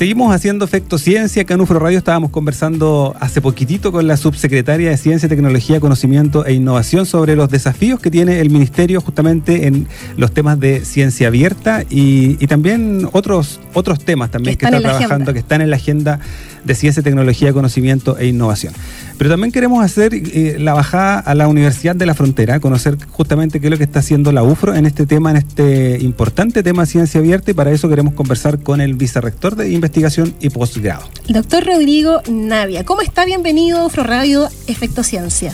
Seguimos 0.00 0.34
haciendo 0.34 0.64
Efecto 0.64 0.96
Ciencia. 0.96 1.42
Acá 1.42 1.52
en 1.52 1.60
UFRO 1.60 1.78
Radio 1.78 1.98
estábamos 1.98 2.30
conversando 2.30 3.14
hace 3.20 3.42
poquitito 3.42 3.92
con 3.92 4.06
la 4.06 4.16
subsecretaria 4.16 4.88
de 4.88 4.96
Ciencia, 4.96 5.28
Tecnología, 5.28 5.78
Conocimiento 5.78 6.46
e 6.46 6.54
Innovación 6.54 7.04
sobre 7.04 7.36
los 7.36 7.50
desafíos 7.50 8.00
que 8.00 8.10
tiene 8.10 8.40
el 8.40 8.48
Ministerio 8.48 9.02
justamente 9.02 9.66
en 9.66 9.88
los 10.16 10.32
temas 10.32 10.58
de 10.58 10.86
ciencia 10.86 11.28
abierta 11.28 11.84
y, 11.90 12.36
también 12.46 13.10
otros, 13.12 13.60
otros 13.74 14.02
temas 14.02 14.30
también 14.30 14.56
que, 14.56 14.64
está 14.64 14.80
trabajando, 14.80 15.34
que 15.34 15.40
están 15.40 15.60
en 15.60 15.68
la 15.68 15.76
agenda 15.76 16.18
de 16.64 16.74
Ciencia, 16.74 17.02
Tecnología, 17.02 17.52
Conocimiento 17.52 18.18
e 18.18 18.26
Innovación. 18.26 18.72
Pero 19.18 19.30
también 19.30 19.52
queremos 19.52 19.84
hacer 19.84 20.14
eh, 20.14 20.56
la 20.58 20.74
bajada 20.74 21.18
a 21.18 21.34
la 21.34 21.48
Universidad 21.48 21.94
de 21.96 22.06
la 22.06 22.14
Frontera, 22.14 22.60
conocer 22.60 22.96
justamente 23.10 23.60
qué 23.60 23.66
es 23.66 23.70
lo 23.70 23.78
que 23.78 23.84
está 23.84 24.00
haciendo 24.00 24.32
la 24.32 24.42
UFRO 24.42 24.74
en 24.74 24.86
este 24.86 25.06
tema, 25.06 25.30
en 25.30 25.36
este 25.36 25.98
importante 26.00 26.62
tema 26.62 26.82
de 26.82 26.86
ciencia 26.86 27.20
abierta, 27.20 27.50
y 27.50 27.54
para 27.54 27.70
eso 27.70 27.88
queremos 27.88 28.14
conversar 28.14 28.60
con 28.60 28.80
el 28.80 28.94
vicerrector 28.94 29.56
de 29.56 29.70
investigación 29.70 30.34
y 30.40 30.50
posgrado. 30.50 31.02
doctor 31.28 31.64
Rodrigo 31.64 32.22
Navia, 32.30 32.84
¿cómo 32.84 33.02
está? 33.02 33.24
Bienvenido 33.24 33.78
a 33.78 33.86
UFRO 33.86 34.04
Radio 34.04 34.48
Efecto 34.66 35.02
Ciencia. 35.02 35.52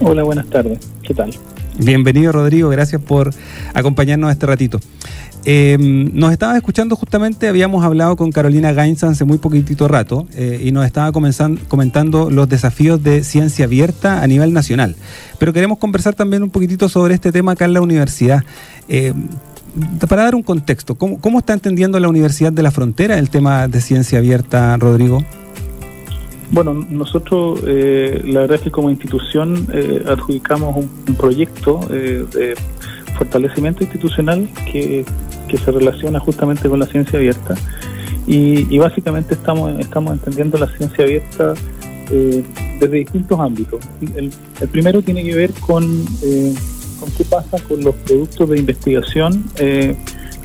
Hola, 0.00 0.22
buenas 0.22 0.46
tardes. 0.46 0.78
¿Qué 1.02 1.14
tal? 1.14 1.32
Bienvenido, 1.78 2.32
Rodrigo. 2.32 2.68
Gracias 2.68 3.00
por 3.00 3.32
acompañarnos 3.72 4.30
este 4.30 4.46
ratito. 4.46 4.78
Eh, 5.44 5.76
nos 5.78 6.32
estaba 6.32 6.56
escuchando 6.56 6.94
justamente, 6.94 7.48
habíamos 7.48 7.84
hablado 7.84 8.16
con 8.16 8.30
Carolina 8.30 8.72
Gainz 8.72 9.02
hace 9.02 9.24
muy 9.24 9.38
poquitito 9.38 9.88
rato 9.88 10.26
eh, 10.36 10.60
y 10.64 10.70
nos 10.70 10.86
estaba 10.86 11.10
comentando 11.10 12.30
los 12.30 12.48
desafíos 12.48 13.02
de 13.02 13.24
ciencia 13.24 13.64
abierta 13.64 14.22
a 14.22 14.26
nivel 14.26 14.52
nacional. 14.52 14.94
Pero 15.38 15.52
queremos 15.52 15.78
conversar 15.78 16.14
también 16.14 16.44
un 16.44 16.50
poquitito 16.50 16.88
sobre 16.88 17.14
este 17.14 17.32
tema 17.32 17.52
acá 17.52 17.64
en 17.64 17.72
la 17.72 17.80
universidad. 17.80 18.44
Eh, 18.88 19.12
para 20.08 20.24
dar 20.24 20.34
un 20.34 20.42
contexto, 20.42 20.94
¿cómo, 20.94 21.20
¿cómo, 21.20 21.38
está 21.38 21.54
entendiendo 21.54 21.98
la 21.98 22.08
Universidad 22.08 22.52
de 22.52 22.62
la 22.62 22.70
Frontera 22.70 23.18
el 23.18 23.30
tema 23.30 23.66
de 23.68 23.80
ciencia 23.80 24.18
abierta, 24.18 24.76
Rodrigo? 24.76 25.24
Bueno, 26.50 26.74
nosotros, 26.90 27.62
la 27.62 28.40
verdad 28.40 28.56
es 28.56 28.60
que 28.60 28.70
como 28.70 28.90
institución 28.90 29.66
adjudicamos 30.06 30.76
un, 30.76 30.90
un 31.08 31.14
proyecto 31.14 31.80
de 31.88 32.54
fortalecimiento 33.16 33.82
institucional 33.82 34.46
que, 34.70 35.06
se 35.58 35.70
relaciona 35.70 36.18
justamente 36.20 36.68
con 36.68 36.78
la 36.78 36.86
ciencia 36.86 37.18
abierta 37.18 37.54
y, 38.26 38.78
básicamente 38.78 39.34
estamos, 39.34 39.78
estamos 39.80 40.12
entendiendo 40.12 40.56
la 40.56 40.68
ciencia 40.76 41.04
abierta 41.04 41.54
eh, 42.10 42.44
desde 42.78 42.96
distintos 42.98 43.38
ámbitos. 43.40 43.80
El, 44.14 44.30
primero 44.68 45.02
tiene 45.02 45.24
que 45.24 45.34
ver 45.34 45.52
con, 45.54 45.84
eh, 46.22 46.54
con 47.00 47.10
qué 47.12 47.24
pasa 47.24 47.58
con 47.66 47.82
los 47.82 47.94
productos 47.96 48.48
de 48.48 48.58
investigación 48.58 49.44
eh, 49.56 49.96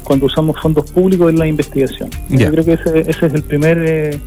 cuando 0.03 0.25
usamos 0.25 0.59
fondos 0.59 0.89
públicos 0.89 1.29
en 1.29 1.37
la 1.37 1.47
investigación. 1.47 2.09
Yo 2.29 2.49
creo 2.49 2.65
que 2.65 2.73
ese, 2.73 3.01
ese 3.01 3.27
es 3.27 3.33
el 3.33 3.43
primer 3.43 4.19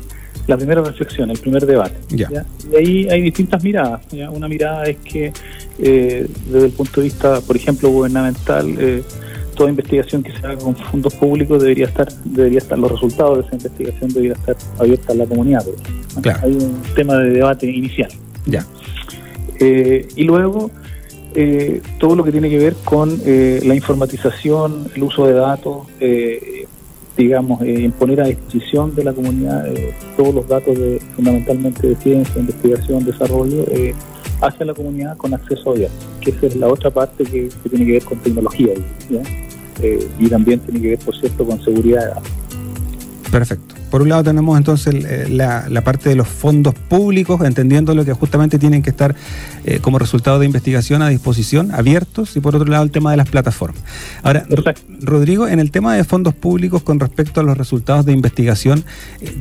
la 0.47 0.57
primera 0.57 0.83
reflexión, 0.83 1.31
el 1.31 1.39
primer 1.39 1.65
debate. 1.65 1.97
Y 2.11 2.77
ahí 2.77 3.09
hay 3.09 3.23
distintas 3.23 3.63
miradas. 3.63 4.03
Una 4.33 4.49
mirada 4.49 4.85
es 4.85 4.97
que 4.99 5.33
eh, 5.79 6.27
desde 6.47 6.67
el 6.67 6.73
punto 6.73 7.01
de 7.01 7.05
vista, 7.05 7.41
por 7.41 7.57
ejemplo, 7.57 7.89
gubernamental, 7.89 8.75
eh, 8.79 9.03
toda 9.55 9.71
investigación 9.71 10.23
que 10.23 10.33
se 10.33 10.39
haga 10.47 10.57
con 10.57 10.77
fondos 10.77 11.15
públicos 11.15 11.61
debería 11.63 11.87
estar, 11.87 12.09
debería 12.25 12.59
estar, 12.59 12.79
los 12.79 12.91
resultados 12.91 13.39
de 13.39 13.47
esa 13.47 13.57
investigación 13.57 14.13
debería 14.13 14.33
estar 14.35 14.57
abierta 14.79 15.13
a 15.13 15.17
la 15.17 15.27
comunidad. 15.27 15.65
Hay 16.43 16.53
un 16.53 16.83
tema 16.95 17.17
de 17.17 17.31
debate 17.31 17.67
inicial. 17.67 18.11
Ya. 18.47 18.67
Eh, 19.59 20.09
y 20.17 20.25
luego 20.25 20.71
todo 21.99 22.17
lo 22.17 22.25
que 22.25 22.33
tiene 22.33 22.51
que 22.51 22.59
ver 22.59 22.75
con 22.85 23.21
la 23.25 23.75
informatización, 23.75 24.89
el 24.95 25.03
uso 25.03 25.27
de 25.27 25.35
datos, 25.35 25.87
digamos, 27.21 27.61
eh, 27.63 27.91
poner 27.99 28.21
a 28.21 28.25
disposición 28.25 28.95
de 28.95 29.05
la 29.05 29.13
comunidad 29.13 29.67
eh, 29.67 29.95
todos 30.17 30.35
los 30.35 30.49
datos 30.49 30.77
de, 30.79 31.01
fundamentalmente 31.15 31.89
de 31.89 31.97
ciencia, 31.97 32.41
investigación, 32.41 33.05
desarrollo, 33.05 33.65
eh, 33.71 33.95
hacia 34.41 34.65
la 34.65 34.75
comunidad 34.75 35.17
con 35.19 35.35
acceso 35.35 35.73
abierto, 35.73 35.95
que 36.21 36.31
esa 36.31 36.47
es 36.47 36.57
la 36.57 36.69
otra 36.69 36.91
parte 36.91 37.25
que, 37.25 37.51
tiene 37.69 37.85
que 37.85 37.93
ver 37.93 38.05
con 38.05 38.19
tecnología 38.19 38.73
eh, 39.83 40.09
y 40.19 40.29
también 40.29 40.61
tiene 40.61 40.81
que 40.81 40.89
ver, 40.89 40.99
por 40.99 41.17
cierto, 41.17 41.47
con 41.47 41.63
seguridad. 41.63 42.21
Perfecto. 43.31 43.77
Por 43.91 44.03
un 44.03 44.09
lado 44.09 44.23
tenemos 44.23 44.57
entonces 44.57 44.95
eh, 45.05 45.27
la, 45.29 45.83
parte 45.83 46.09
de 46.09 46.15
los 46.15 46.29
fondos 46.29 46.75
públicos, 46.75 47.41
entendiendo 47.43 47.95
lo 47.95 48.05
que 48.05 48.13
justamente 48.13 48.59
tienen 48.59 48.83
que 48.83 48.91
estar 48.91 49.17
eh, 49.65 49.81
como 49.81 49.99
resultado 49.99 50.39
de 50.39 50.47
investigación 50.47 51.03
a 51.03 51.09
disposición, 51.09 51.73
abiertos, 51.73 52.37
y 52.37 52.41
por 52.41 52.55
otro 52.55 52.69
lado 52.69 52.85
el 52.85 52.93
tema 52.93 53.11
de 53.11 53.17
las 53.17 53.29
plataformas. 53.29 53.83
Ahora, 54.23 54.47
Rodrigo, 55.01 55.49
en 55.49 55.59
el 55.59 55.73
tema 55.73 55.97
de 55.97 56.05
fondos 56.05 56.35
públicos 56.35 56.83
con 56.83 57.01
respecto 57.01 57.41
a 57.41 57.43
los 57.43 57.59
resultados 57.59 58.05
de 58.05 58.13
investigación, 58.13 58.85
eh, 59.21 59.35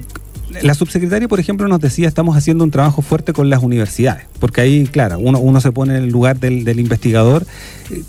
la 0.61 0.73
subsecretaria, 0.73 1.27
por 1.27 1.39
ejemplo, 1.39 1.67
nos 1.67 1.79
decía 1.79 2.07
estamos 2.07 2.35
haciendo 2.35 2.63
un 2.63 2.71
trabajo 2.71 3.01
fuerte 3.01 3.33
con 3.33 3.49
las 3.49 3.61
universidades, 3.61 4.25
porque 4.39 4.61
ahí, 4.61 4.87
claro, 4.87 5.19
uno, 5.19 5.39
uno 5.39 5.61
se 5.61 5.71
pone 5.71 5.97
en 5.97 6.03
el 6.03 6.09
lugar 6.09 6.39
del, 6.39 6.79
investigador. 6.79 7.45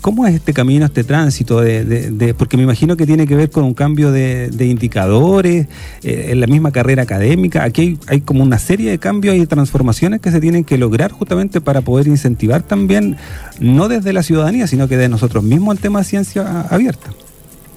¿Cómo 0.01 0.27
es 0.27 0.35
este 0.35 0.53
camino, 0.53 0.85
este 0.85 1.03
tránsito? 1.03 1.61
De, 1.61 2.35
porque 2.37 2.57
me 2.57 2.63
imagino 2.63 2.97
que 2.97 3.05
tiene 3.05 3.27
que 3.27 3.35
ver 3.35 3.49
con 3.49 3.63
un 3.63 3.73
cambio 3.73 4.11
de, 4.11 4.49
indicadores 4.59 5.67
eh, 6.03 6.27
en 6.29 6.39
la 6.39 6.47
misma 6.47 6.71
carrera 6.71 7.03
académica. 7.03 7.63
Aquí 7.63 7.81
hay, 7.81 7.99
hay, 8.07 8.21
como 8.21 8.43
una 8.43 8.59
serie 8.59 8.91
de 8.91 8.97
cambios 8.97 9.35
y 9.35 9.45
transformaciones 9.45 10.21
que 10.21 10.31
se 10.31 10.39
tienen 10.39 10.63
que 10.63 10.77
lograr 10.77 11.11
justamente 11.11 11.61
para 11.61 11.81
poder 11.81 12.07
incentivar 12.07 12.63
también, 12.63 13.17
no 13.59 13.87
desde 13.87 14.13
la 14.13 14.23
ciudadanía, 14.23 14.67
sino 14.67 14.87
que 14.87 14.97
de 14.97 15.09
nosotros 15.09 15.43
mismos 15.43 15.75
el 15.75 15.81
tema 15.81 15.99
de 15.99 16.05
ciencia 16.05 16.61
abierta. 16.61 17.11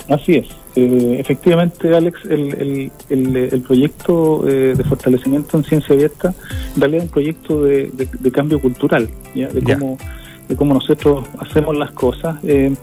Así 0.09 0.37
es. 0.37 0.64
Eh, 0.77 1.17
efectivamente, 1.21 1.95
Alex, 1.95 2.25
el, 2.29 2.91
el, 3.09 3.61
proyecto 3.61 4.47
eh, 4.49 4.75
de 4.77 4.83
fortalecimiento 4.83 5.57
en 5.57 5.65
ciencia 5.65 5.95
abierta 5.95 6.35
en 6.75 6.81
realidad 6.81 7.05
es 7.05 7.09
un 7.09 7.13
proyecto 7.13 7.63
de, 7.63 8.33
cambio 8.33 8.61
cultural, 8.61 9.09
De, 9.35 9.63
cómo, 9.63 9.99
de 10.49 10.57
cómo 10.57 10.75
nosotros 10.75 11.25
hacemos 11.39 11.77
las 11.77 11.93
cosas. 11.93 12.37
Eh, 12.43 12.75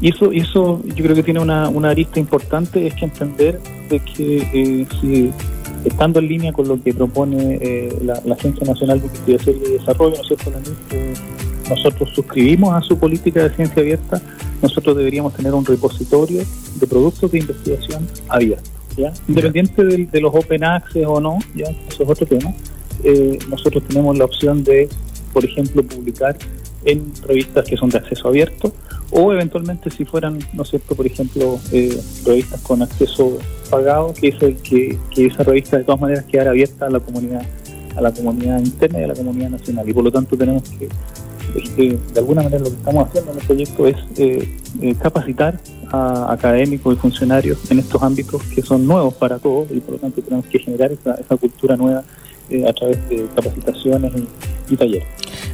y 0.00 0.08
eso, 0.08 0.32
y 0.32 0.40
eso 0.40 0.82
yo 0.84 1.04
creo 1.04 1.14
que 1.14 1.22
tiene 1.22 1.38
una, 1.38 1.68
una 1.68 1.90
arista 1.90 2.18
importante, 2.18 2.84
es 2.84 2.94
que 2.94 3.04
entender 3.04 3.60
de 3.88 4.00
que 4.00 4.86
si 5.00 5.30
estando 5.84 6.18
en 6.18 6.28
línea 6.28 6.52
con 6.52 6.66
lo 6.66 6.82
que 6.82 6.92
propone 6.92 7.90
la, 8.02 8.14
Agencia 8.34 8.66
Nacional 8.66 9.00
de 9.00 9.06
Investigación 9.06 9.56
y 9.64 9.72
Desarrollo, 9.74 10.16
¿no 10.16 10.22
es 10.22 10.26
cierto? 10.26 10.50
Nosotros 11.68 12.10
suscribimos 12.14 12.74
a 12.74 12.80
su 12.80 12.98
política 12.98 13.42
de 13.42 13.54
ciencia 13.54 13.82
abierta, 13.82 14.20
nosotros 14.62 14.96
deberíamos 14.96 15.34
tener 15.34 15.52
un 15.54 15.64
repositorio 15.64 16.42
de 16.76 16.86
productos 16.86 17.30
de 17.32 17.38
investigación 17.38 18.06
abierto. 18.28 18.70
¿ya? 18.96 19.12
Independiente 19.28 19.84
de, 19.84 20.20
los 20.20 20.34
open 20.34 20.64
access 20.64 21.04
o 21.06 21.20
no, 21.20 21.38
ya 21.54 21.66
eso 21.88 22.02
es 22.02 22.08
otro 22.08 22.26
tema, 22.26 22.54
eh, 23.02 23.38
nosotros 23.48 23.82
tenemos 23.88 24.16
la 24.16 24.24
opción 24.24 24.62
de, 24.64 24.88
por 25.32 25.44
ejemplo, 25.44 25.82
publicar 25.82 26.36
en 26.84 27.12
revistas 27.26 27.64
que 27.64 27.76
son 27.76 27.88
de 27.88 27.98
acceso 27.98 28.28
abierto 28.28 28.72
o 29.10 29.32
eventualmente 29.32 29.90
si 29.90 30.04
fueran, 30.04 30.38
¿no 30.52 30.62
es 30.62 30.70
cierto?, 30.70 30.94
por 30.94 31.06
ejemplo, 31.06 31.58
eh, 31.72 31.98
revistas 32.26 32.60
con 32.60 32.82
acceso 32.82 33.38
pagado, 33.70 34.12
que, 34.12 34.28
es 34.28 34.42
el 34.42 34.56
que, 34.56 34.98
que 35.10 35.26
esa 35.26 35.44
revista 35.44 35.78
de 35.78 35.84
todas 35.84 36.00
maneras 36.00 36.24
quedara 36.24 36.50
abierta 36.50 36.86
a 36.86 36.90
la 36.90 37.00
comunidad 37.00 37.42
a 37.96 38.00
la 38.00 38.12
comunidad 38.12 38.58
interna 38.58 39.00
y 39.00 39.04
a 39.04 39.06
la 39.08 39.14
comunidad 39.14 39.50
nacional 39.50 39.88
y 39.88 39.92
por 39.92 40.02
lo 40.02 40.10
tanto 40.10 40.36
tenemos 40.36 40.64
que 40.68 40.88
de 41.54 42.18
alguna 42.18 42.42
manera 42.42 42.62
lo 42.62 42.70
que 42.70 42.76
estamos 42.76 43.08
haciendo 43.08 43.32
en 43.32 43.38
el 43.38 43.46
proyecto 43.46 43.86
es 43.86 43.96
eh, 44.16 44.58
eh, 44.80 44.94
capacitar 45.00 45.60
a 45.90 46.32
académicos 46.32 46.94
y 46.94 46.98
funcionarios 46.98 47.70
en 47.70 47.78
estos 47.78 48.02
ámbitos 48.02 48.42
que 48.42 48.62
son 48.62 48.86
nuevos 48.86 49.14
para 49.14 49.38
todos 49.38 49.68
y 49.70 49.80
por 49.80 49.94
lo 49.94 50.00
tanto 50.00 50.20
tenemos 50.20 50.46
que 50.46 50.58
generar 50.58 50.90
esa, 50.92 51.36
cultura 51.36 51.76
nueva 51.76 52.02
eh, 52.50 52.66
a 52.68 52.72
través 52.72 53.08
de 53.08 53.26
capacitaciones 53.34 54.12
y, 54.68 54.76
talleres. 54.76 55.06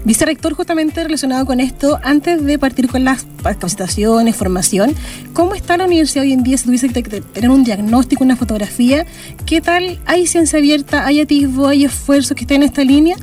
Vicerrector, 0.05 0.55
justamente 0.55 1.03
relacionado 1.03 1.45
con 1.45 1.61
esto, 1.61 1.99
antes 2.03 2.43
de 2.43 2.59
partir 2.59 2.89
con 2.89 3.05
las 3.05 3.27
capacitaciones, 3.43 4.35
formación, 4.37 4.95
¿cómo 5.35 5.55
está 5.55 5.77
la 5.77 5.85
universidad 5.85 6.25
hoy 6.25 6.33
en 6.33 6.43
día? 6.43 6.57
Si 6.57 6.65
tuviese 6.65 6.89
que 6.89 7.03
tener 7.03 7.51
un 7.51 7.65
diagnóstico, 7.65 8.25
una 8.25 8.37
fotografía, 8.37 9.05
¿qué 9.45 9.61
tal? 9.61 9.99
¿Hay 10.07 10.27
ciencia 10.27 10.59
abierta? 10.59 11.05
¿Hay 11.05 11.21
atisbo? 11.21 11.67
¿Hay 11.67 11.85
esfuerzos 11.85 12.35
que 12.35 12.45
estén 12.45 12.63
en 12.63 12.69
esta 12.69 12.85
línea? 12.85 13.17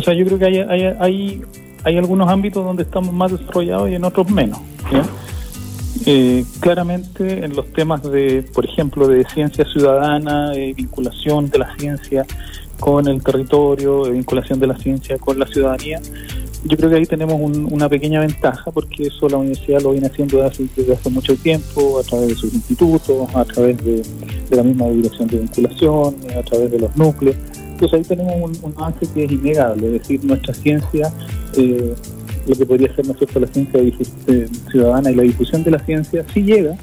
O 0.00 0.02
sea, 0.02 0.14
yo 0.14 0.24
creo 0.24 0.38
que 0.38 0.46
hay, 0.46 0.56
hay, 0.98 1.42
hay, 1.84 1.98
algunos 1.98 2.26
ámbitos 2.30 2.64
donde 2.64 2.84
estamos 2.84 3.12
más 3.12 3.32
desarrollados 3.32 3.90
y 3.90 3.96
en 3.96 4.04
otros 4.04 4.30
menos. 4.30 4.58
Eh, 6.06 6.42
claramente 6.58 7.44
en 7.44 7.54
los 7.54 7.70
temas 7.74 8.02
de, 8.02 8.42
por 8.54 8.64
ejemplo, 8.64 9.06
de 9.06 9.26
ciencia 9.26 9.66
ciudadana, 9.66 10.52
vinculación 10.52 11.50
de 11.50 11.58
la 11.58 11.76
ciencia 11.76 12.24
con 12.78 13.08
el 13.08 13.22
territorio, 13.22 14.06
de 14.06 14.12
vinculación 14.12 14.58
de 14.58 14.68
la 14.68 14.78
ciencia 14.78 15.18
con 15.18 15.38
la 15.38 15.46
ciudadanía. 15.46 16.00
Yo 16.64 16.78
creo 16.78 16.88
que 16.88 16.96
ahí 16.96 17.04
tenemos 17.04 17.38
una 17.38 17.86
pequeña 17.90 18.20
ventaja 18.20 18.70
porque 18.70 19.08
eso 19.08 19.28
la 19.28 19.36
universidad 19.36 19.82
lo 19.82 19.92
viene 19.92 20.06
haciendo 20.06 20.38
desde 20.38 20.48
hace, 20.48 20.66
desde 20.76 20.94
hace 20.94 21.10
mucho 21.10 21.36
tiempo, 21.36 21.98
a 21.98 22.02
través 22.04 22.28
de 22.28 22.34
sus 22.36 22.54
institutos, 22.54 23.28
a 23.34 23.44
través 23.44 23.76
de, 23.84 24.02
la 24.48 24.62
misma 24.62 24.86
dirección 24.88 25.28
de 25.28 25.40
vinculación, 25.40 26.16
a 26.38 26.42
través 26.42 26.70
de 26.70 26.78
los 26.78 26.96
núcleos. 26.96 27.36
Entonces 27.80 27.98
ahí 27.98 28.16
tenemos 28.16 28.58
un, 28.62 28.74
avance 28.76 29.06
que 29.14 29.24
es 29.24 29.32
innegable, 29.32 29.86
es 29.86 29.92
decir, 29.94 30.22
nuestra 30.22 30.52
ciencia, 30.52 31.10
eh, 31.56 31.94
lo 32.46 32.54
que 32.54 32.66
podría 32.66 32.94
ser 32.94 33.06
la 33.06 33.46
ciencia 33.46 33.80
ciudadana 34.70 35.10
y 35.10 35.14
la 35.14 35.22
difusión 35.22 35.64
de 35.64 35.70
la 35.70 35.78
ciencia, 35.78 36.22
sí 36.34 36.42
llega 36.42 36.76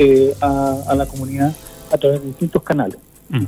eh, 0.00 0.34
a, 0.40 0.94
la 0.96 1.06
comunidad 1.06 1.54
a 1.92 1.96
través 1.96 2.22
de 2.22 2.26
distintos 2.26 2.60
canales. 2.64 2.98
Mm. 3.28 3.44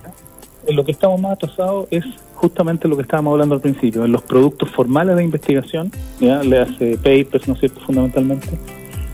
En 0.68 0.76
lo 0.76 0.84
que 0.84 0.92
estamos 0.92 1.20
más 1.20 1.32
atrasados 1.32 1.88
es 1.90 2.04
justamente 2.36 2.86
lo 2.86 2.94
que 2.94 3.02
estábamos 3.02 3.32
hablando 3.32 3.56
al 3.56 3.60
principio, 3.60 4.04
en 4.04 4.12
los 4.12 4.22
productos 4.22 4.70
formales 4.70 5.16
de 5.16 5.24
investigación, 5.24 5.90
¿ya? 6.20 6.44
le 6.44 6.60
hace 6.60 6.96
papers, 6.96 7.48
¿no 7.48 7.54
es 7.54 7.60
cierto?, 7.60 7.80
fundamentalmente. 7.80 8.50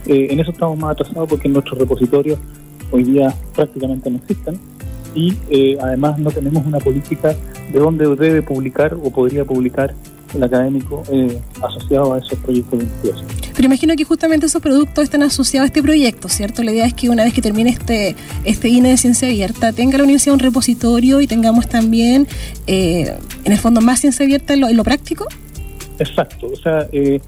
Eh, 0.05 0.27
en 0.29 0.39
eso 0.39 0.51
estamos 0.51 0.77
más 0.77 0.91
atrasados 0.91 1.27
porque 1.27 1.49
nuestros 1.49 1.79
repositorios 1.79 2.37
hoy 2.91 3.05
día 3.05 3.33
prácticamente 3.55 4.11
no 4.11 4.17
existen 4.17 4.59
y 5.15 5.35
eh, 5.49 5.77
además 5.81 6.19
no 6.19 6.29
tenemos 6.29 6.63
una 6.65 6.77
política 6.77 7.35
de 7.71 7.79
dónde 7.79 8.15
debe 8.15 8.41
publicar 8.41 8.93
o 8.93 9.09
podría 9.11 9.45
publicar 9.45 9.93
el 10.35 10.43
académico 10.43 11.03
eh, 11.11 11.39
asociado 11.61 12.13
a 12.13 12.19
esos 12.19 12.37
proyectos 12.39 12.79
de 12.79 12.85
investigación. 12.85 13.27
Pero 13.53 13.65
imagino 13.65 13.95
que 13.95 14.03
justamente 14.03 14.45
esos 14.45 14.61
productos 14.61 15.03
están 15.03 15.23
asociados 15.23 15.65
a 15.65 15.67
este 15.67 15.83
proyecto, 15.83 16.29
¿cierto? 16.29 16.63
La 16.63 16.71
idea 16.71 16.85
es 16.85 16.93
que 16.93 17.09
una 17.09 17.23
vez 17.23 17.33
que 17.33 17.41
termine 17.41 17.69
este, 17.69 18.15
este 18.45 18.69
INE 18.69 18.89
de 18.89 18.97
ciencia 18.97 19.27
abierta, 19.27 19.73
tenga 19.73 19.97
la 19.97 20.03
universidad 20.03 20.33
un 20.33 20.39
repositorio 20.39 21.21
y 21.21 21.27
tengamos 21.27 21.67
también, 21.67 22.27
eh, 22.67 23.13
en 23.43 23.51
el 23.51 23.57
fondo, 23.57 23.81
más 23.81 23.99
ciencia 23.99 24.25
abierta 24.25 24.53
en 24.53 24.77
lo, 24.77 24.83
práctico. 24.83 25.25
Exacto, 25.99 26.47
o 26.47 26.55
sea, 26.55 26.87
eh, 26.91 27.19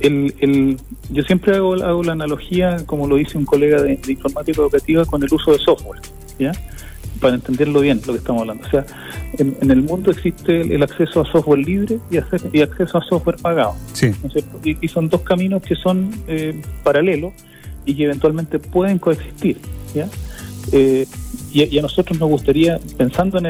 el, 0.00 0.34
el, 0.38 0.78
yo 1.10 1.22
siempre 1.24 1.56
hago, 1.56 1.74
hago 1.74 2.02
la 2.02 2.12
analogía, 2.12 2.76
como 2.86 3.06
lo 3.06 3.16
dice 3.16 3.36
un 3.36 3.44
colega 3.44 3.82
de, 3.82 3.96
de 3.96 4.12
informática 4.12 4.62
educativa, 4.62 5.04
con 5.04 5.22
el 5.22 5.32
uso 5.32 5.52
de 5.52 5.58
software, 5.58 6.00
¿ya? 6.38 6.52
Para 7.24 7.36
entenderlo 7.36 7.80
bien 7.80 8.02
lo 8.06 8.12
que 8.12 8.18
estamos 8.18 8.42
hablando. 8.42 8.66
O 8.66 8.70
sea, 8.70 8.84
en, 9.38 9.70
el 9.70 9.80
mundo 9.80 10.10
existe 10.10 10.60
el, 10.60 10.82
acceso 10.82 11.22
a 11.22 11.24
software 11.24 11.60
libre 11.60 11.98
y, 12.10 12.16
y 12.52 12.60
acceso 12.60 12.98
a 12.98 13.02
software 13.02 13.36
pagado. 13.36 13.76
Sí. 13.94 14.12
y, 14.62 14.86
son 14.88 15.08
dos 15.08 15.22
caminos 15.22 15.62
que 15.62 15.74
son 15.74 16.10
eh, 16.28 16.60
paralelos 16.82 17.32
y 17.86 17.94
que 17.94 18.04
eventualmente 18.04 18.58
pueden 18.58 18.98
coexistir. 18.98 19.56
¿ya? 19.94 20.06
Eh, 20.72 21.06
y, 21.50 21.78
a 21.78 21.80
nosotros 21.80 22.20
nos 22.20 22.28
gustaría, 22.28 22.78
pensando 22.98 23.38
en 23.38 23.46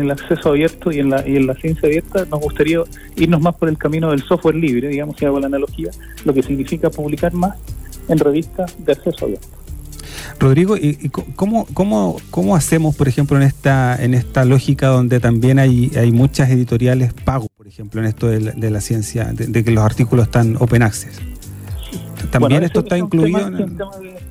el, 0.00 0.10
acceso 0.10 0.48
abierto 0.48 0.90
y 0.90 1.00
en, 1.00 1.10
la, 1.10 1.28
y 1.28 1.36
en 1.36 1.46
la 1.46 1.54
ciencia 1.54 1.86
abierta, 1.86 2.24
nos 2.30 2.40
gustaría 2.40 2.80
irnos 3.16 3.42
más 3.42 3.56
por 3.56 3.68
el 3.68 3.76
camino 3.76 4.10
del 4.10 4.22
software 4.22 4.54
libre, 4.54 4.88
digamos, 4.88 5.18
si 5.18 5.26
hago 5.26 5.38
la 5.38 5.48
analogía, 5.48 5.90
lo 6.24 6.32
que 6.32 6.42
significa 6.42 6.88
publicar 6.88 7.34
más 7.34 7.58
en 8.08 8.18
revistas 8.18 8.74
de 8.82 8.92
acceso 8.92 9.26
abierto. 9.26 9.48
Rodrigo, 10.38 10.76
¿y, 10.76 11.10
cómo, 11.36 11.66
cómo, 11.74 12.16
cómo 12.30 12.56
hacemos, 12.56 12.96
por 12.96 13.08
ejemplo, 13.08 13.36
en 13.36 13.42
esta 13.42 13.96
en 14.02 14.14
esta 14.14 14.44
lógica 14.44 14.88
donde 14.88 15.20
también 15.20 15.58
hay, 15.58 15.90
hay 15.96 16.12
muchas 16.12 16.50
editoriales 16.50 17.12
pago, 17.12 17.48
por 17.56 17.66
ejemplo, 17.66 18.00
en 18.00 18.06
esto 18.06 18.28
de 18.28 18.70
la, 18.70 18.80
ciencia, 18.80 19.32
de, 19.32 19.64
que 19.64 19.70
los 19.70 19.84
artículos 19.84 20.26
están 20.26 20.56
open 20.56 20.82
access? 20.82 21.20
¿También 22.30 22.62
esto 22.62 22.80
está 22.80 22.98
incluido? 22.98 23.50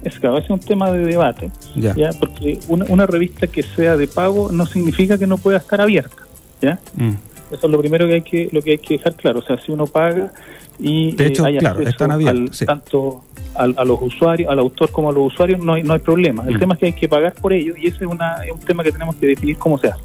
es 0.03 0.15
es 0.15 0.49
un 0.49 0.59
tema 0.59 0.91
de 0.91 1.05
debate, 1.05 1.51
ya. 1.75 1.93
porque 2.19 2.59
una, 2.67 3.05
revista 3.05 3.47
que 3.47 3.63
sea 3.63 3.97
de 3.97 4.07
pago 4.07 4.51
no 4.51 4.65
significa 4.65 5.17
que 5.17 5.27
no 5.27 5.37
pueda 5.37 5.57
estar 5.57 5.81
abierta. 5.81 6.15
¿ya? 6.61 6.79
Mm. 6.95 7.15
Eso 7.51 7.67
es 7.67 7.71
lo 7.71 7.79
primero 7.79 8.07
que 8.07 8.13
hay 8.13 8.21
que, 8.21 8.49
lo 8.51 8.61
que 8.61 8.71
hay 8.71 8.77
que 8.77 8.95
dejar 8.95 9.15
claro. 9.15 9.39
O 9.39 9.41
sea, 9.41 9.57
si 9.57 9.71
uno 9.71 9.87
paga 9.87 10.31
y 10.79 11.15
de 11.15 11.27
hecho, 11.27 11.47
eh, 11.47 11.57
claro, 11.57 11.81
están 11.81 12.11
abiertos, 12.11 12.63
tanto 12.65 13.23
a, 13.55 13.65
los 13.65 14.01
usuarios, 14.01 14.51
al 14.51 14.59
autor 14.59 14.91
como 14.91 15.09
a 15.09 15.11
los 15.11 15.33
usuarios, 15.33 15.59
no 15.59 15.73
hay, 15.73 15.83
no 15.83 15.93
hay 15.93 15.99
problema. 15.99 16.43
El 16.47 16.55
mm. 16.55 16.59
tema 16.59 16.73
es 16.75 16.79
que 16.79 16.85
hay 16.87 16.93
que 16.93 17.09
pagar 17.09 17.33
por 17.33 17.53
ello 17.53 17.73
y 17.75 17.87
ese 17.87 18.05
es, 18.05 18.09
una, 18.09 18.43
es 18.45 18.51
un 18.51 18.59
tema 18.59 18.83
que 18.83 18.91
tenemos 18.91 19.15
que 19.15 19.27
definir 19.27 19.57
cómo 19.57 19.77
se 19.77 19.87
hace. 19.87 20.03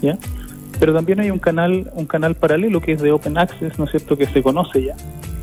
¿ya? 0.00 0.16
Pero 0.78 0.94
también 0.94 1.20
hay 1.20 1.30
un 1.30 1.38
canal, 1.38 1.90
un 1.94 2.06
canal 2.06 2.36
paralelo 2.36 2.80
que 2.80 2.92
es 2.92 3.02
de 3.02 3.10
Open 3.10 3.38
Access, 3.38 3.78
¿no 3.78 3.86
es 3.86 3.90
cierto?, 3.90 4.16
que 4.16 4.26
se 4.26 4.42
conoce 4.42 4.84
ya 4.84 4.96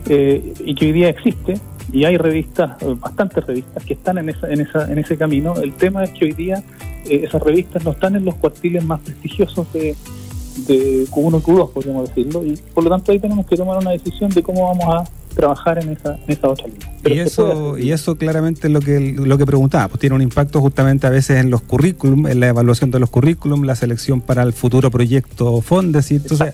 eh, 0.07 0.53
y 0.63 0.75
que 0.75 0.85
hoy 0.87 0.91
día 0.93 1.09
existe 1.09 1.55
y 1.91 2.05
hay 2.05 2.17
revistas, 2.17 2.77
bastantes 2.99 3.45
revistas 3.45 3.83
que 3.83 3.93
están 3.93 4.17
en, 4.17 4.29
esa, 4.29 4.49
en, 4.49 4.61
esa, 4.61 4.89
en 4.89 4.97
ese 4.97 5.17
camino. 5.17 5.55
El 5.61 5.73
tema 5.73 6.05
es 6.05 6.11
que 6.11 6.25
hoy 6.25 6.31
día 6.31 6.63
eh, 7.05 7.21
esas 7.25 7.41
revistas 7.41 7.83
no 7.83 7.91
están 7.91 8.15
en 8.15 8.23
los 8.23 8.35
cuartiles 8.35 8.83
más 8.85 9.01
prestigiosos 9.01 9.71
de, 9.73 9.95
de 10.57 11.05
Q1 11.09 11.39
y 11.39 11.43
Q2, 11.43 11.71
podríamos 11.71 12.09
decirlo, 12.09 12.45
y 12.45 12.57
por 12.73 12.83
lo 12.83 12.89
tanto 12.89 13.11
ahí 13.11 13.19
tenemos 13.19 13.45
que 13.45 13.55
tomar 13.55 13.77
una 13.77 13.91
decisión 13.91 14.29
de 14.31 14.43
cómo 14.43 14.67
vamos 14.67 14.85
a 14.87 15.03
trabajar 15.33 15.81
en 15.81 15.89
esa, 15.89 16.15
en 16.15 16.31
esa 16.31 16.49
otra 16.49 16.67
línea. 16.67 16.89
y 17.05 17.19
eso, 17.19 17.77
y 17.77 17.91
eso 17.91 18.15
claramente 18.15 18.67
es 18.67 18.73
lo 18.73 18.79
que, 18.79 19.15
lo 19.17 19.37
que 19.37 19.45
preguntaba, 19.45 19.87
pues 19.87 19.99
tiene 19.99 20.15
un 20.15 20.21
impacto 20.21 20.59
justamente 20.61 21.07
a 21.07 21.09
veces 21.09 21.39
en 21.39 21.49
los 21.49 21.61
currículum, 21.61 22.27
en 22.27 22.39
la 22.39 22.47
evaluación 22.49 22.91
de 22.91 22.99
los 22.99 23.09
currículum, 23.09 23.63
la 23.63 23.75
selección 23.75 24.21
para 24.21 24.43
el 24.43 24.53
futuro 24.53 24.91
proyecto 24.91 25.61
FONDES, 25.61 26.11
y 26.11 26.15
entonces 26.15 26.53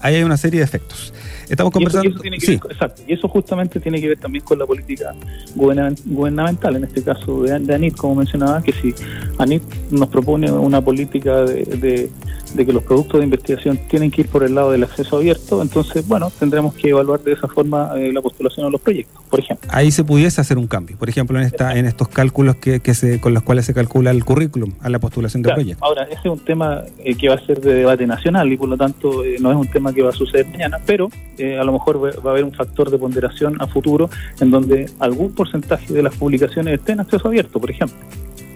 ahí 0.00 0.16
hay 0.16 0.22
una 0.22 0.36
serie 0.36 0.60
de 0.60 0.64
efectos. 0.64 1.12
Estamos 1.48 1.72
conversando. 1.72 2.10
Y 2.24 2.36
eso, 2.36 2.70
exacto. 2.70 3.02
Y 3.06 3.12
eso 3.12 3.28
justamente 3.28 3.80
tiene 3.80 4.00
que 4.00 4.08
ver 4.08 4.18
también 4.18 4.44
con 4.44 4.58
la 4.58 4.66
política 4.66 5.14
gubernamental, 5.54 6.76
en 6.76 6.84
este 6.84 7.02
caso 7.02 7.42
de, 7.42 7.58
de 7.58 7.74
ANIT, 7.74 7.96
como 7.96 8.16
mencionaba, 8.16 8.62
que 8.62 8.72
si 8.72 8.94
ANIT 9.38 9.62
nos 9.90 10.08
propone 10.08 10.50
una 10.50 10.80
política 10.80 11.44
de, 11.44 12.10
que 12.56 12.72
los 12.72 12.82
productos 12.82 13.20
de 13.20 13.24
investigación 13.24 13.78
tienen 13.88 14.10
que 14.10 14.22
ir 14.22 14.28
por 14.28 14.44
el 14.44 14.54
lado 14.54 14.72
del 14.72 14.84
acceso 14.84 15.16
abierto, 15.16 15.62
entonces, 15.62 16.06
bueno, 16.06 16.30
tendremos 16.38 16.74
que 16.74 16.90
evaluar 16.90 17.20
de 17.20 17.32
esa 17.32 17.48
forma 17.48 17.92
eh, 17.96 18.12
la 18.12 18.20
postulación 18.20 18.66
a 18.66 18.70
los 18.70 18.80
proyectos, 18.80 19.22
por 19.28 19.40
ejemplo. 19.40 19.68
Ahí 19.72 19.90
se 19.90 20.04
pudiese 20.04 20.40
hacer 20.40 20.58
un 20.58 20.66
cambio, 20.66 20.96
por 20.96 21.08
ejemplo, 21.08 21.38
en 21.38 21.44
esta 21.44 21.76
en 21.76 21.86
estos 21.86 22.08
cálculos 22.08 22.56
que, 22.56 22.80
que 22.80 22.94
se, 22.94 23.20
con 23.20 23.34
los 23.34 23.42
cuales 23.42 23.66
se 23.66 23.74
calcula 23.74 24.10
el 24.10 24.24
currículum 24.24 24.72
a 24.80 24.88
la 24.88 24.98
postulación 24.98 25.42
de 25.42 25.52
proyectos. 25.52 25.82
Ahora, 25.82 26.04
ese 26.04 26.20
es 26.24 26.26
un 26.26 26.38
tema 26.40 26.82
eh, 26.98 27.14
que 27.14 27.28
va 27.28 27.34
a 27.34 27.46
ser 27.46 27.60
de 27.60 27.74
debate 27.74 28.06
nacional 28.06 28.52
y 28.52 28.56
por 28.56 28.68
lo 28.68 28.76
tanto 28.76 29.24
eh, 29.24 29.36
no 29.40 29.50
es 29.50 29.56
un 29.56 29.68
tema 29.68 29.92
que 29.92 30.02
va 30.02 30.10
a 30.10 30.12
suceder 30.12 30.46
mañana, 30.46 30.78
pero 30.84 31.10
eh, 31.38 31.58
a 31.58 31.64
lo 31.64 31.72
mejor 31.72 32.04
va 32.04 32.30
a 32.30 32.32
haber 32.32 32.44
un 32.44 32.52
factor 32.52 32.90
de 32.90 32.98
ponderación 32.98 33.60
a 33.60 33.66
futuro 33.66 34.10
en 34.40 34.50
donde 34.50 34.90
algún 34.98 35.32
porcentaje 35.32 35.92
de 35.92 36.02
las 36.02 36.14
publicaciones 36.14 36.74
estén 36.74 36.94
en 36.94 37.00
acceso 37.00 37.28
abierto, 37.28 37.60
por 37.60 37.70
ejemplo. 37.70 37.96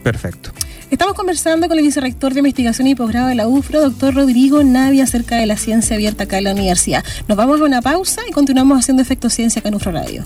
Perfecto. 0.03 0.51
Estamos 0.91 1.15
conversando 1.15 1.67
con 1.67 1.79
el 1.79 1.85
vicerrector 1.85 2.33
de 2.33 2.39
investigación 2.41 2.87
y 2.87 2.95
posgrado 2.95 3.27
de 3.27 3.35
la 3.35 3.49
UFRO, 3.49 3.81
doctor 3.81 4.15
Rodrigo 4.15 4.63
Navia, 4.63 5.03
acerca 5.03 5.37
de 5.37 5.47
la 5.47 5.57
ciencia 5.57 5.97
abierta 5.97 6.25
acá 6.25 6.39
en 6.39 6.45
la 6.45 6.53
universidad. 6.53 7.05
Nos 7.27 7.37
vamos 7.37 7.61
a 7.61 7.65
una 7.65 7.83
pausa 7.83 8.23
y 8.29 8.33
continuamos 8.33 8.79
haciendo 8.79 9.03
Efecto 9.03 9.29
Ciencia 9.29 9.59
acá 9.59 9.69
en 9.69 9.75
UFRO 9.75 9.91
Radio. 9.91 10.25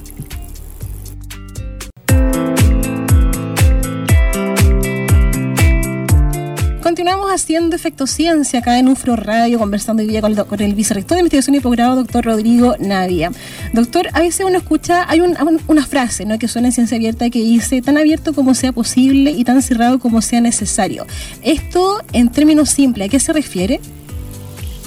Haciendo 7.32 7.76
Efecto 7.76 8.08
Ciencia 8.08 8.58
acá 8.58 8.80
en 8.80 8.88
UFRO 8.88 9.14
Radio, 9.14 9.60
conversando 9.60 10.02
hoy 10.02 10.08
día 10.08 10.20
con 10.20 10.60
el, 10.60 10.74
vicerrector 10.74 11.14
de 11.14 11.20
investigación 11.20 11.54
y 11.54 11.60
posgrado, 11.60 11.94
doctor 11.94 12.24
Rodrigo 12.24 12.74
Navia. 12.80 13.30
Doctor, 13.72 14.08
a 14.12 14.20
veces 14.20 14.44
uno 14.44 14.58
escucha, 14.58 15.08
hay 15.08 15.20
una 15.20 15.86
frase 15.86 16.24
¿no? 16.24 16.40
que 16.40 16.48
suena 16.48 16.68
en 16.68 16.72
ciencia 16.72 16.96
abierta 16.96 17.30
que 17.30 17.38
dice 17.38 17.82
tan 17.82 17.98
abierto 17.98 18.32
como 18.32 18.54
sea 18.54 18.72
posible 18.72 19.30
y 19.30 19.44
tan 19.44 19.62
cerrado 19.62 20.00
como 20.00 20.22
sea 20.22 20.40
necesario. 20.40 21.06
Esto, 21.42 22.02
en 22.12 22.30
términos 22.32 22.70
simples, 22.70 23.06
¿a 23.06 23.10
qué 23.10 23.20
se 23.20 23.32
refiere? 23.32 23.80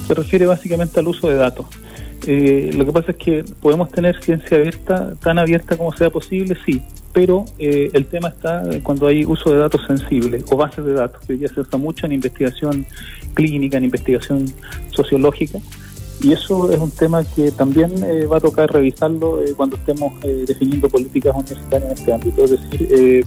Se 0.05 0.13
refiere 0.13 0.45
básicamente 0.45 1.00
al 1.00 1.07
uso 1.07 1.29
de 1.29 1.35
datos. 1.35 1.67
Eh, 2.25 2.71
lo 2.73 2.85
que 2.85 2.91
pasa 2.91 3.11
es 3.11 3.17
que 3.17 3.43
podemos 3.61 3.91
tener 3.91 4.21
ciencia 4.23 4.57
abierta, 4.57 5.13
tan 5.21 5.37
abierta 5.39 5.75
como 5.75 5.91
sea 5.95 6.09
posible, 6.09 6.57
sí, 6.65 6.81
pero 7.11 7.45
eh, 7.59 7.89
el 7.93 8.05
tema 8.05 8.29
está 8.29 8.63
cuando 8.81 9.07
hay 9.07 9.25
uso 9.25 9.51
de 9.51 9.57
datos 9.57 9.81
sensibles 9.85 10.43
o 10.49 10.55
bases 10.55 10.85
de 10.85 10.93
datos, 10.93 11.21
que 11.27 11.37
ya 11.37 11.49
se 11.49 11.59
usa 11.59 11.77
mucho 11.77 12.05
en 12.05 12.13
investigación 12.13 12.85
clínica, 13.33 13.77
en 13.77 13.85
investigación 13.85 14.45
sociológica, 14.91 15.59
y 16.21 16.31
eso 16.31 16.71
es 16.71 16.79
un 16.79 16.91
tema 16.91 17.25
que 17.25 17.51
también 17.51 17.91
eh, 18.03 18.25
va 18.25 18.37
a 18.37 18.39
tocar 18.39 18.71
revisarlo 18.71 19.39
cuando 19.57 19.75
estemos 19.75 20.13
definiendo 20.47 20.87
políticas 20.87 21.35
universitarias 21.35 21.91
en 21.91 21.97
este 21.97 22.13
ámbito, 22.13 22.45
es 22.45 22.51
decir, 22.51 23.25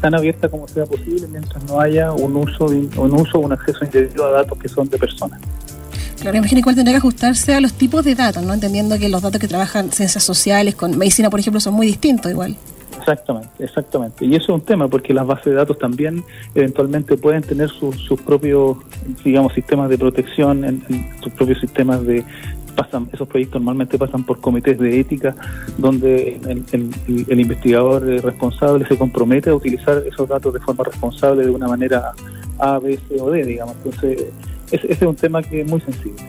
tan 0.00 0.14
abierta 0.14 0.50
como 0.50 0.68
sea 0.68 0.84
posible 0.84 1.26
mientras 1.28 1.64
no 1.64 1.80
haya 1.80 2.12
un 2.12 2.36
uso, 2.36 2.66
un 2.66 3.14
uso, 3.14 3.38
un 3.38 3.52
acceso 3.52 3.84
indebido 3.84 4.26
a 4.26 4.32
datos 4.32 4.58
que 4.58 4.68
son 4.68 4.88
de 4.90 4.98
personas. 4.98 5.40
Claro, 6.24 6.38
imagino 6.38 6.60
igual 6.60 6.74
tendrá 6.74 6.94
que 6.94 6.96
ajustarse 6.96 7.54
a 7.54 7.60
los 7.60 7.74
tipos 7.74 8.02
de 8.02 8.14
datos, 8.14 8.42
¿no? 8.42 8.54
Entendiendo 8.54 8.98
que 8.98 9.10
los 9.10 9.20
datos 9.20 9.38
que 9.38 9.46
trabajan 9.46 9.92
ciencias 9.92 10.24
sociales 10.24 10.74
con 10.74 10.96
medicina, 10.96 11.28
por 11.28 11.38
ejemplo, 11.38 11.60
son 11.60 11.74
muy 11.74 11.86
distintos 11.86 12.32
igual. 12.32 12.56
Exactamente, 12.98 13.50
exactamente. 13.58 14.24
Y 14.24 14.34
eso 14.34 14.44
es 14.44 14.48
un 14.48 14.60
tema 14.62 14.88
porque 14.88 15.12
las 15.12 15.26
bases 15.26 15.44
de 15.44 15.52
datos 15.52 15.78
también 15.78 16.24
eventualmente 16.54 17.18
pueden 17.18 17.42
tener 17.42 17.68
sus, 17.68 18.18
propios, 18.24 18.78
digamos, 19.22 19.52
sistemas 19.52 19.90
de 19.90 19.98
protección, 19.98 20.64
en, 20.64 20.82
sus 21.22 21.30
propios 21.34 21.60
sistemas 21.60 22.02
de 22.06 22.24
pasan 22.74 23.08
esos 23.12 23.28
proyectos 23.28 23.60
normalmente 23.60 23.96
pasan 23.98 24.24
por 24.24 24.40
comités 24.40 24.76
de 24.76 24.98
ética 24.98 25.36
donde 25.78 26.40
el, 26.44 27.24
el 27.28 27.40
investigador 27.40 28.02
responsable 28.02 28.84
se 28.88 28.98
compromete 28.98 29.50
a 29.50 29.54
utilizar 29.54 30.02
esos 30.04 30.28
datos 30.28 30.54
de 30.54 30.58
forma 30.58 30.82
responsable 30.82 31.44
de 31.44 31.50
una 31.50 31.68
manera 31.68 32.12
A, 32.58 32.80
B, 32.80 32.98
C 33.08 33.20
o 33.20 33.30
D, 33.30 33.44
digamos. 33.44 33.76
Entonces 33.84 34.24
ese, 34.74 34.92
es 34.92 35.02
un 35.02 35.16
tema 35.16 35.42
que 35.42 35.60
es 35.60 35.66
muy 35.66 35.80
sensible. 35.80 36.22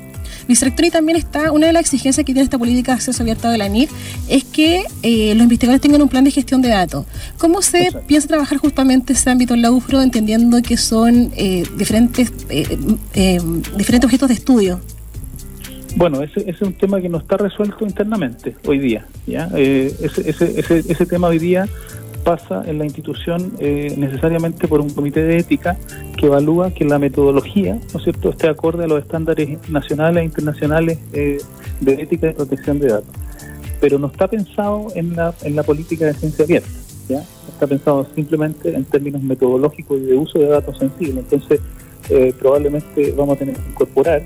Vicerrector, 0.48 0.86
y 0.86 0.92
también 0.92 1.18
está 1.18 1.52
una 1.52 1.68
de 1.68 1.74
las 1.74 1.82
exigencias 1.82 2.24
que 2.24 2.32
tiene 2.32 2.44
esta 2.44 2.58
política 2.58 2.92
de 2.92 2.98
acceso 2.98 3.24
abierto 3.24 3.50
de 3.50 3.58
la 3.58 3.68
NIF 3.68 3.92
es 4.30 4.44
que 4.44 4.84
eh, 5.02 5.34
los 5.34 5.44
investigadores 5.44 5.82
tengan 5.82 6.02
un 6.02 6.10
plan 6.10 6.24
de 6.24 6.32
gestión 6.32 6.62
de 6.62 6.70
datos. 6.70 7.06
¿Cómo 7.40 7.62
se 7.62 7.90
piensa 8.08 8.28
trabajar 8.28 8.60
justamente 8.60 9.14
ese 9.14 9.30
ámbito 9.30 9.56
en 9.56 9.64
la 9.64 9.72
UFRO, 9.72 10.02
entendiendo 10.02 10.62
que 10.62 10.78
son 10.78 11.32
eh, 11.36 11.64
diferentes, 11.78 12.32
eh, 12.50 13.40
diferentes 13.76 14.06
objetos 14.06 14.30
de 14.30 14.36
estudio? 14.36 14.80
Bueno, 15.96 16.22
ese, 16.22 16.48
es 16.48 16.62
un 16.62 16.74
tema 16.74 17.02
que 17.02 17.10
no 17.10 17.18
está 17.18 17.38
resuelto 17.38 17.86
internamente 17.86 18.56
hoy 18.68 18.80
día. 18.80 19.06
¿ya? 19.26 19.50
ese, 19.56 20.30
ese, 20.30 20.60
ese, 20.60 20.80
ese 20.80 21.06
tema 21.06 21.28
hoy 21.28 21.40
día 21.40 21.68
pasa 22.26 22.64
en 22.66 22.80
la 22.80 22.86
institución 22.86 23.54
eh, 23.60 23.94
necesariamente 23.98 24.68
por 24.68 24.82
un 24.82 24.90
comité 24.90 25.24
de 25.24 25.38
ética 25.38 25.78
que 26.18 26.26
evalúa 26.26 26.72
que 26.72 26.84
la 26.84 26.98
metodología, 26.98 27.76
¿no 27.76 28.00
es 28.00 28.04
cierto?, 28.04 28.32
esté 28.32 28.50
acorde 28.50 28.84
a 28.84 28.88
los 28.88 29.00
estándares 29.00 29.70
nacionales 29.70 30.24
e 30.24 30.26
internacionales 30.26 31.00
eh, 31.14 31.38
de 31.80 31.94
ética 31.94 32.32
y 32.32 32.34
protección 32.34 32.80
de 32.80 32.88
datos. 32.90 33.16
Pero 33.80 34.00
no 34.00 34.08
está 34.08 34.28
pensado 34.28 34.88
en 34.96 35.16
la, 35.16 35.36
en 35.44 35.56
la 35.56 35.62
política 35.62 36.06
de 36.08 36.16
ciencia 36.16 36.46
abierta, 36.46 36.70
¿ya? 37.08 37.24
Está 37.48 37.68
pensado 37.68 38.08
simplemente 38.16 38.76
en 38.76 38.84
términos 38.86 39.22
metodológicos 39.22 40.00
y 40.00 40.06
de 40.06 40.16
uso 40.16 40.40
de 40.40 40.48
datos 40.48 40.80
sensibles. 40.80 41.26
Entonces, 41.26 41.62
eh, 42.10 42.34
probablemente 42.40 43.14
vamos 43.16 43.36
a 43.36 43.40
tener 43.40 43.56
que 43.56 43.70
incorporar 43.70 44.24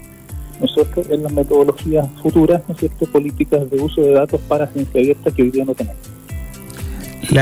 nosotros 0.62 1.06
en 1.10 1.24
las 1.24 1.34
metodologías 1.34 2.08
futuras, 2.24 2.62
¿no 2.65 2.74
es 2.75 2.79
cierto?, 2.79 3.06
políticas 3.08 3.70
de 3.70 3.77
uso 3.77 4.01
de 4.01 4.12
datos 4.13 4.39
para 4.48 4.68
ciencia 4.68 5.01
abierta 5.01 5.32
que 5.32 5.41
hoy 5.41 5.51
día 5.51 5.65
no 5.65 5.75
tenemos 5.75 6.09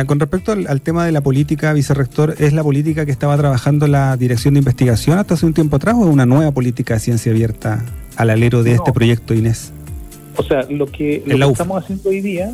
con 0.05 0.19
respecto 0.19 0.51
al, 0.51 0.81
tema 0.81 1.05
de 1.05 1.11
la 1.11 1.21
política, 1.21 1.71
vicerrector, 1.73 2.35
¿es 2.39 2.53
la 2.53 2.63
política 2.63 3.05
que 3.05 3.11
estaba 3.11 3.37
trabajando 3.37 3.87
la 3.87 4.17
Dirección 4.17 4.53
de 4.53 4.59
Investigación 4.59 5.17
hasta 5.17 5.35
hace 5.35 5.45
un 5.45 5.53
tiempo 5.53 5.77
atrás 5.77 5.95
o 5.97 6.03
es 6.03 6.13
una 6.13 6.25
nueva 6.25 6.51
política 6.51 6.95
de 6.95 6.99
ciencia 6.99 7.31
abierta 7.31 7.85
al 8.17 8.29
alero 8.29 8.63
de 8.63 8.73
este 8.73 8.91
proyecto, 8.91 9.33
Inés? 9.33 9.71
O 10.35 10.43
sea, 10.43 10.63
lo 10.69 10.87
que, 10.87 11.23
estamos 11.25 11.83
haciendo 11.83 12.09
hoy 12.09 12.21
día 12.21 12.53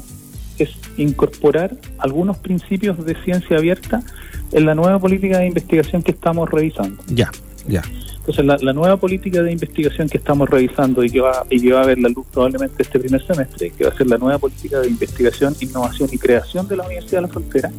es 0.60 0.70
incorporar 0.98 1.76
algunos 1.98 2.38
principios 2.38 3.04
de 3.04 3.16
ciencia 3.24 3.58
abierta 3.58 4.04
en 4.52 4.66
la 4.66 4.76
nueva 4.76 5.00
política 5.00 5.40
de 5.40 5.48
investigación 5.48 6.04
que 6.04 6.12
estamos 6.12 6.50
revisando. 6.50 7.02
Ya, 7.08 7.32
ya. 7.68 7.82
Entonces, 8.26 8.64
la, 8.64 8.72
nueva 8.72 8.96
política 8.96 9.42
de 9.42 9.52
investigación 9.52 10.08
que 10.08 10.18
estamos 10.18 10.50
revisando 10.50 11.04
y 11.04 11.10
que, 11.10 11.20
va, 11.20 11.46
y 11.50 11.60
que 11.60 11.74
va 11.74 11.82
a 11.82 11.86
ver 11.86 12.00
la 12.00 12.08
luz 12.08 12.26
probablemente 12.32 12.82
este 12.82 12.98
primer 12.98 13.22
semestre, 13.26 13.72
que 13.72 13.84
va 13.84 13.90
a 13.90 13.98
ser 13.98 14.08
la 14.08 14.18
nueva 14.18 14.40
política 14.40 14.80
de 14.80 14.88
investigación, 14.88 15.54
innovación 15.60 16.08
y 16.10 16.18
creación 16.18 16.66
de 16.70 16.78
la 16.78 16.86
Universidad 16.86 17.18
de 17.18 17.28
la 17.28 17.28
Frontera, 17.28 17.72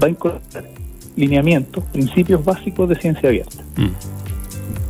va 0.00 0.06
a 0.06 0.10
incorporar 0.10 0.70
lineamientos, 1.16 1.82
principios 1.86 2.44
básicos 2.44 2.88
de 2.88 2.94
ciencia 2.94 3.28
abierta. 3.28 3.62
Mm. 3.76 3.88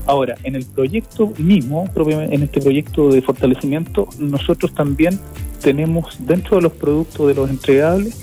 Ahora, 0.05 0.37
en 0.43 0.55
el 0.55 0.67
proyecto 0.67 1.33
mismo, 1.39 1.89
en 1.97 2.43
este 2.43 2.61
proyecto 2.61 3.09
de 3.11 3.23
fortalecimiento, 3.23 4.09
nosotros 4.19 4.75
también 4.75 5.19
tenemos 5.63 6.17
dentro 6.21 6.57
de 6.57 6.63
los 6.63 6.73
productos 6.73 7.29
de 7.29 7.35
los 7.35 7.49
entregables, 7.49 8.15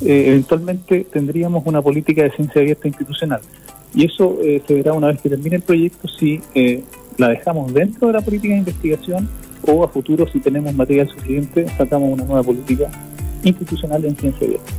eh, 0.00 0.24
eventualmente 0.28 1.04
tendríamos 1.12 1.64
una 1.66 1.82
política 1.82 2.22
de 2.22 2.30
ciencia 2.30 2.60
abierta 2.60 2.88
institucional. 2.88 3.40
Y 3.94 4.04
eso 4.04 4.38
eh, 4.42 4.62
se 4.66 4.74
verá 4.74 4.92
una 4.92 5.08
vez 5.08 5.20
que 5.20 5.28
termine 5.28 5.56
el 5.56 5.62
proyecto 5.62 6.08
si 6.08 6.40
eh, 6.54 6.82
la 7.16 7.28
dejamos 7.28 7.72
dentro 7.72 8.08
de 8.08 8.14
la 8.14 8.20
política 8.20 8.54
de 8.54 8.60
investigación 8.60 9.28
o 9.66 9.84
a 9.84 9.88
futuro, 9.88 10.26
si 10.30 10.40
tenemos 10.40 10.74
material 10.74 11.08
suficiente, 11.08 11.66
sacamos 11.76 12.12
una 12.12 12.24
nueva 12.24 12.42
política 12.42 12.90
institucional 13.42 14.04
en 14.04 14.16
ciencia 14.16 14.46
abierta. 14.46 14.72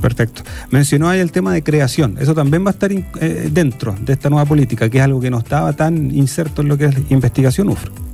Perfecto. 0.00 0.42
Mencionó 0.70 1.08
ahí 1.08 1.20
el 1.20 1.32
tema 1.32 1.54
de 1.54 1.62
creación. 1.62 2.16
Eso 2.20 2.34
también 2.34 2.64
va 2.64 2.68
a 2.68 2.72
estar 2.72 2.92
eh, 2.92 3.48
dentro 3.50 3.94
de 4.00 4.12
esta 4.12 4.28
nueva 4.28 4.44
política, 4.44 4.90
que 4.90 4.98
es 4.98 5.04
algo 5.04 5.20
que 5.20 5.30
no 5.30 5.38
estaba 5.38 5.72
tan 5.72 6.14
inserto 6.14 6.62
en 6.62 6.68
lo 6.68 6.76
que 6.76 6.86
es 6.86 7.10
investigación 7.10 7.68
UFRO. 7.70 8.05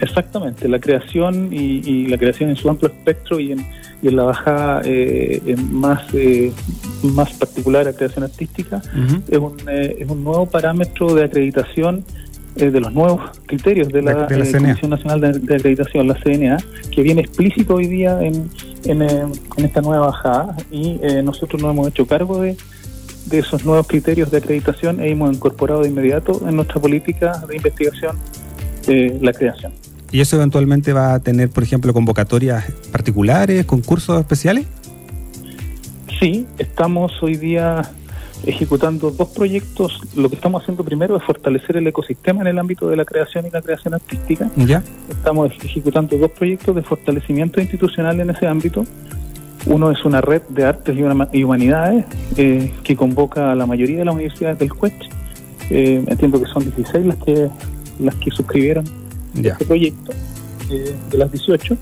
Exactamente, 0.00 0.68
la 0.68 0.78
creación 0.78 1.48
y, 1.52 2.06
la 2.06 2.18
creación 2.18 2.50
en 2.50 2.56
su 2.56 2.68
amplio 2.68 2.90
espectro 2.90 3.40
y 3.40 3.52
en, 3.52 3.66
la 4.02 4.22
bajada 4.22 4.82
eh, 4.84 5.56
más, 5.70 6.02
eh, 6.14 6.52
más 7.02 7.32
particular 7.32 7.88
a 7.88 7.92
creación 7.92 8.22
artística 8.22 8.80
es, 9.28 9.38
un, 9.38 9.56
eh, 9.68 9.96
es 9.98 10.08
un 10.08 10.22
nuevo 10.22 10.46
parámetro 10.46 11.14
de 11.14 11.24
acreditación 11.24 12.04
de 12.54 12.80
los 12.80 12.92
nuevos 12.92 13.38
criterios 13.46 13.88
de 13.88 14.02
la, 14.02 14.26
Comisión 14.26 14.90
Nacional 14.90 15.20
de, 15.20 15.54
Acreditación, 15.54 16.08
la 16.08 16.14
CNA, 16.14 16.58
que 16.90 17.02
viene 17.02 17.20
explícito 17.20 17.76
hoy 17.76 17.86
día 17.86 18.20
en, 18.20 18.50
en, 18.84 19.02
esta 19.64 19.80
nueva 19.80 20.06
bajada 20.06 20.56
y 20.70 20.98
nosotros 21.22 21.62
nos 21.62 21.70
hemos 21.72 21.88
hecho 21.88 22.06
cargo 22.06 22.40
de, 22.40 22.56
de 23.26 23.38
esos 23.38 23.64
nuevos 23.64 23.86
criterios 23.86 24.30
de 24.32 24.38
acreditación 24.38 25.00
e 25.00 25.10
hemos 25.10 25.32
incorporado 25.32 25.82
de 25.82 25.88
inmediato 25.88 26.40
en 26.48 26.56
nuestra 26.56 26.80
política 26.80 27.44
de 27.48 27.56
investigación 27.56 28.16
la 29.20 29.32
creación. 29.32 29.72
¿Y 30.10 30.20
eso 30.20 30.36
eventualmente 30.36 30.92
va 30.92 31.14
a 31.14 31.20
tener, 31.20 31.50
por 31.50 31.62
ejemplo, 31.62 31.92
convocatorias 31.92 32.64
particulares, 32.90 33.66
concursos 33.66 34.18
especiales? 34.18 34.66
Sí, 36.18 36.46
estamos 36.58 37.22
hoy 37.22 37.36
día 37.36 37.82
ejecutando 38.46 39.10
dos 39.10 39.28
proyectos. 39.28 40.00
Lo 40.16 40.30
que 40.30 40.36
estamos 40.36 40.62
haciendo 40.62 40.82
primero 40.82 41.16
es 41.16 41.22
fortalecer 41.22 41.76
el 41.76 41.86
ecosistema 41.86 42.40
en 42.40 42.48
el 42.48 42.58
ámbito 42.58 42.88
de 42.88 42.96
la 42.96 43.04
creación 43.04 43.46
y 43.46 43.50
la 43.50 43.60
creación 43.60 43.94
artística. 43.94 44.50
¿Ya? 44.56 44.82
Estamos 45.10 45.52
ejecutando 45.62 46.16
dos 46.16 46.30
proyectos 46.30 46.74
de 46.74 46.82
fortalecimiento 46.82 47.60
institucional 47.60 48.18
en 48.20 48.30
ese 48.30 48.46
ámbito. 48.46 48.86
Uno 49.66 49.90
es 49.90 50.02
una 50.04 50.22
red 50.22 50.40
de 50.48 50.64
artes 50.64 50.96
y 51.32 51.42
humanidades 51.44 52.06
eh, 52.36 52.72
que 52.82 52.96
convoca 52.96 53.52
a 53.52 53.54
la 53.54 53.66
mayoría 53.66 53.98
de 53.98 54.04
las 54.06 54.14
universidades 54.14 54.58
del 54.58 54.72
CUECH. 54.72 55.10
Eh, 55.70 56.02
entiendo 56.06 56.40
que 56.40 56.46
son 56.46 56.64
16 56.64 57.04
las 57.04 57.16
que 57.16 57.50
las 57.98 58.14
que 58.14 58.30
suscribieron 58.30 58.84
este 59.34 59.64
proyecto 59.64 60.12
eh, 60.70 60.94
de 61.10 61.18
las 61.18 61.32
18. 61.32 61.76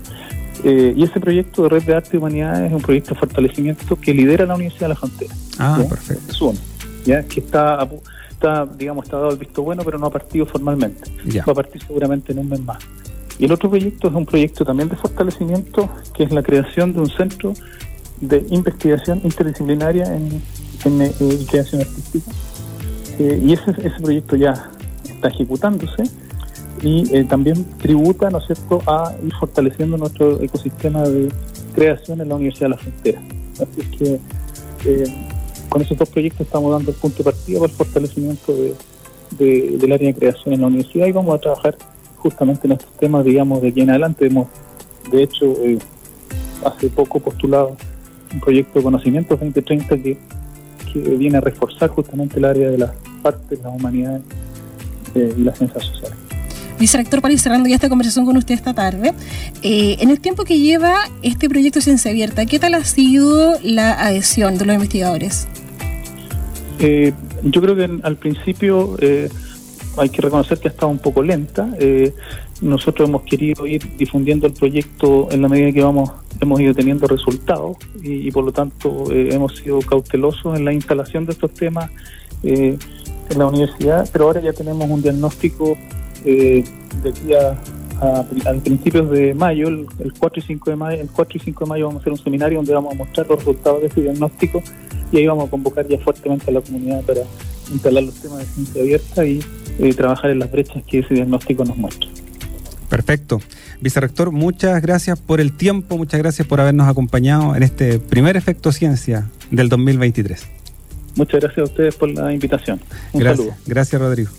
Eh, 0.63 0.93
y 0.95 1.03
ese 1.03 1.19
proyecto 1.19 1.63
de 1.63 1.69
Red 1.69 1.83
de 1.83 1.95
Arte 1.95 2.09
y 2.13 2.17
Humanidades 2.17 2.67
es 2.67 2.73
un 2.73 2.81
proyecto 2.81 3.13
de 3.13 3.19
fortalecimiento 3.19 3.95
que 3.95 4.13
lidera 4.13 4.45
la 4.45 4.55
Universidad 4.55 4.85
de 4.85 4.89
la 4.89 4.95
Frontera. 4.95 5.35
Ah, 5.59 5.83
perfecto. 5.87 6.31
Es 6.31 6.41
uno, 6.41 6.59
¿ya? 7.05 7.23
que 7.23 7.41
está, 7.41 7.87
está, 8.31 8.65
digamos, 8.65 9.05
está 9.05 9.17
dado 9.17 9.31
el 9.31 9.37
visto 9.37 9.61
bueno, 9.61 9.83
pero 9.83 9.99
no 9.99 10.07
ha 10.07 10.09
partido 10.09 10.45
formalmente. 10.45 11.11
Va 11.47 11.51
a 11.51 11.55
partir 11.55 11.81
seguramente 11.83 12.31
en 12.31 12.39
un 12.39 12.49
mes 12.49 12.61
más. 12.61 12.79
Y 13.37 13.45
el 13.45 13.51
otro 13.51 13.69
proyecto 13.69 14.07
es 14.07 14.15
un 14.15 14.25
proyecto 14.25 14.65
también 14.65 14.89
de 14.89 14.95
fortalecimiento, 14.95 15.89
que 16.15 16.23
es 16.23 16.31
la 16.31 16.41
creación 16.41 16.93
de 16.93 17.01
un 17.01 17.09
centro 17.09 17.53
de 18.19 18.43
investigación 18.49 19.21
interdisciplinaria 19.23 20.05
en, 20.15 20.41
en, 20.85 21.01
eh, 21.01 21.13
creación 21.47 21.81
artística. 21.81 22.31
y 23.19 23.53
ese, 23.53 23.71
ese 23.71 24.01
proyecto 24.01 24.35
ya 24.35 24.71
está 25.07 25.27
ejecutándose 25.27 26.03
y 26.81 27.15
eh, 27.15 27.23
también 27.23 27.65
tributa, 27.77 28.29
¿no 28.29 28.37
es 28.37 28.45
cierto?, 28.45 28.81
a 28.85 29.13
ir 29.25 29.33
fortaleciendo 29.33 29.97
nuestro 29.97 30.41
ecosistema 30.41 31.01
de 31.03 31.29
creación 31.73 32.21
en 32.21 32.29
la 32.29 32.35
Universidad 32.35 32.67
de 32.67 32.69
la 32.69 32.77
Frontera. 32.77 33.21
Así 33.53 33.81
es 33.81 33.97
que 33.97 34.19
eh, 34.85 35.03
con 35.69 35.81
esos 35.81 35.97
dos 35.97 36.09
proyectos 36.09 36.41
estamos 36.41 36.71
dando 36.71 36.91
el 36.91 36.97
punto 36.97 37.17
de 37.17 37.23
partida 37.23 37.59
para 37.59 37.71
el 37.71 37.77
fortalecimiento 37.77 38.53
de, 38.53 39.77
del 39.77 39.91
área 39.91 40.07
de 40.07 40.13
creación 40.13 40.53
en 40.53 40.61
la 40.61 40.67
universidad 40.67 41.07
y 41.07 41.11
vamos 41.11 41.35
a 41.35 41.39
trabajar 41.39 41.75
justamente 42.17 42.67
en 42.67 42.73
estos 42.73 42.91
temas, 42.93 43.25
digamos, 43.25 43.61
de 43.61 43.69
aquí 43.69 43.81
en 43.81 43.89
adelante. 43.89 44.27
Hemos, 44.27 44.47
de 45.11 45.23
hecho, 45.23 45.45
eh, 45.63 45.79
hace 46.63 46.89
poco 46.89 47.19
postulado 47.19 47.75
un 48.33 48.39
proyecto 48.39 48.79
de 48.79 48.83
conocimiento 48.83 49.35
2030 49.35 49.97
que, 49.97 50.17
que 50.93 50.99
viene 50.99 51.37
a 51.37 51.41
reforzar 51.41 51.89
justamente 51.89 52.37
el 52.37 52.45
área 52.45 52.69
de 52.69 52.77
las 52.77 52.91
artes, 53.23 53.59
las 53.63 53.73
humanidades 53.73 54.21
y 55.15 55.41
las 55.41 55.57
ciencias 55.57 55.83
sociales. 55.83 56.26
Vicerector, 56.79 57.21
para 57.21 57.33
ir 57.33 57.39
cerrando 57.39 57.67
ya 57.67 57.75
esta 57.75 57.89
conversación 57.89 58.25
con 58.25 58.37
usted 58.37 58.53
esta 58.53 58.73
tarde, 58.73 59.13
eh, 59.63 59.97
en 59.99 60.09
el 60.09 60.19
tiempo 60.19 60.43
que 60.43 60.59
lleva 60.59 60.95
este 61.23 61.49
proyecto 61.49 61.81
Ciencia 61.81 62.11
Abierta, 62.11 62.45
¿qué 62.45 62.59
tal 62.59 62.75
ha 62.75 62.83
sido 62.83 63.57
la 63.63 63.93
adhesión 63.93 64.57
de 64.57 64.65
los 64.65 64.75
investigadores? 64.75 65.47
Eh, 66.79 67.13
yo 67.43 67.61
creo 67.61 67.75
que 67.75 67.89
al 68.03 68.17
principio 68.17 68.95
eh, 68.99 69.29
hay 69.97 70.09
que 70.09 70.21
reconocer 70.21 70.59
que 70.59 70.67
ha 70.67 70.71
estado 70.71 70.91
un 70.91 70.99
poco 70.99 71.23
lenta. 71.23 71.67
nosotros 72.61 73.09
hemos 73.09 73.23
querido 73.23 73.65
ir 73.65 73.97
difundiendo 73.97 74.45
el 74.45 74.53
proyecto 74.53 75.29
en 75.31 75.41
la 75.41 75.49
medida 75.49 75.71
que 75.71 75.81
vamos 75.81 76.11
hemos 76.39 76.59
ido 76.59 76.75
teniendo 76.75 77.07
resultados 77.07 77.77
y, 78.03 78.29
por 78.29 78.43
lo 78.45 78.51
tanto 78.51 79.11
hemos 79.11 79.55
sido 79.57 79.79
cautelosos 79.79 80.55
en 80.55 80.65
la 80.65 80.73
instalación 80.73 81.25
de 81.25 81.31
estos 81.31 81.51
temas 81.51 81.89
en 82.43 82.77
la 83.35 83.47
universidad, 83.47 84.07
pero 84.11 84.25
ahora 84.25 84.41
ya 84.41 84.53
tenemos 84.53 84.87
un 84.87 85.01
diagnóstico 85.01 85.77
eh, 86.25 86.63
de 87.03 87.09
aquí 87.09 87.33
a, 87.33 87.57
principios 88.63 89.09
de 89.09 89.33
mayo, 89.33 89.67
el, 89.69 89.87
4 90.19 90.39
y 90.39 90.45
5 90.45 90.69
de 90.69 90.75
mayo, 90.75 91.01
el 91.01 91.09
4 91.09 91.37
y 91.37 91.39
5 91.39 91.63
de 91.63 91.69
mayo 91.69 91.87
vamos 91.87 91.99
a 91.99 92.01
hacer 92.01 92.13
un 92.13 92.19
seminario 92.19 92.59
donde 92.59 92.73
vamos 92.73 92.93
a 92.93 92.95
mostrar 92.97 93.27
los 93.27 93.39
resultados 93.39 93.81
de 93.81 93.87
ese 93.87 94.01
diagnóstico 94.01 94.61
y 95.11 95.17
ahí 95.17 95.25
vamos 95.25 95.47
a 95.47 95.49
convocar 95.49 95.87
ya 95.87 95.97
fuertemente 95.97 96.51
a 96.51 96.53
la 96.53 96.61
comunidad 96.61 97.01
para 97.01 97.21
instalar 97.71 98.03
los 98.03 98.13
temas 98.15 98.39
de 98.39 98.45
ciencia 98.45 98.81
abierta 98.81 99.25
y 99.25 99.39
eh, 99.79 99.93
trabajar 99.93 100.29
en 100.29 100.39
las 100.39 100.51
brechas 100.51 100.83
que 100.83 100.99
ese 100.99 101.15
diagnóstico 101.15 101.65
nos 101.65 101.75
muestra. 101.75 102.07
Perfecto. 102.89 103.41
Vicerrector, 103.81 104.31
muchas 104.31 104.81
gracias 104.81 105.19
por 105.19 105.41
el 105.41 105.53
tiempo, 105.53 105.97
muchas 105.97 106.19
gracias 106.19 106.47
por 106.47 106.61
habernos 106.61 106.87
acompañado 106.87 107.55
en 107.55 107.63
este 107.63 107.99
primer 107.99 108.37
efecto 108.37 108.71
ciencia 108.71 109.29
del 109.51 109.69
2023. 109.69 110.47
Muchas 111.15 111.41
gracias 111.41 111.59
a 111.59 111.63
ustedes 111.63 111.95
por 111.95 112.09
la 112.09 112.31
invitación. 112.31 112.79
Un 113.11 113.21
gracias, 113.21 113.55
Gracias, 113.65 114.01
Rodrigo. 114.01 114.29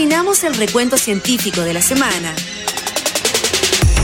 Terminamos 0.00 0.44
el 0.44 0.54
recuento 0.54 0.96
científico 0.96 1.60
de 1.60 1.74
la 1.74 1.82
semana. 1.82 2.34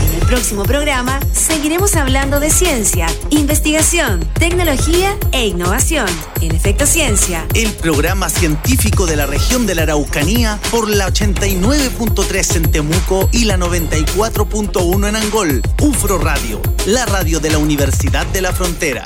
En 0.05 0.13
el 0.13 0.27
próximo 0.27 0.61
programa 0.61 1.19
seguiremos 1.31 1.95
hablando 1.95 2.39
de 2.39 2.51
ciencia, 2.51 3.07
investigación, 3.31 4.19
tecnología 4.37 5.17
e 5.31 5.47
innovación. 5.47 6.05
En 6.39 6.53
Efecto 6.53 6.85
Ciencia. 6.85 7.47
El 7.55 7.71
programa 7.73 8.29
científico 8.29 9.07
de 9.07 9.15
la 9.15 9.25
región 9.25 9.65
de 9.65 9.73
la 9.73 9.81
Araucanía 9.81 10.59
por 10.69 10.87
la 10.87 11.07
89.3 11.07 12.57
en 12.57 12.69
Temuco 12.69 13.27
y 13.31 13.45
la 13.45 13.57
94.1 13.57 15.09
en 15.09 15.15
Angol. 15.15 15.63
UFRO 15.81 16.19
Radio, 16.19 16.61
la 16.85 17.07
radio 17.07 17.39
de 17.39 17.49
la 17.49 17.57
Universidad 17.57 18.27
de 18.27 18.41
la 18.41 18.53
Frontera. 18.53 19.03